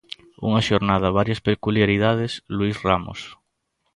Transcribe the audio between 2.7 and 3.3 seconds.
Ramos.